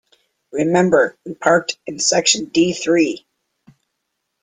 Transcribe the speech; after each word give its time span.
Remember 0.51 1.15
we 1.27 1.35
parked 1.35 1.77
in 1.85 1.99
section 1.99 2.45
D 2.45 2.73
three. 2.73 3.27